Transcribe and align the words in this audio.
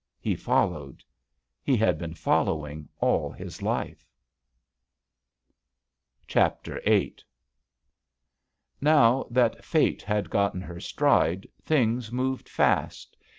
He 0.19 0.35
followed. 0.35 1.03
He 1.61 1.77
had 1.77 1.99
been 1.99 2.15
following 2.15 2.89
all 3.01 3.29
his 3.31 3.61
life. 3.61 4.03
JUST 6.25 6.25
SWEETHEARTS 6.25 6.25
^ 6.25 6.25
Chapter 6.25 6.81
VIII 6.83 7.17
OW 8.87 9.27
that 9.29 9.63
Fate 9.63 10.01
had 10.01 10.31
gotten 10.31 10.61
her 10.61 10.79
stride, 10.79 11.47
things 11.61 12.11
moved 12.11 12.49
fast. 12.49 13.15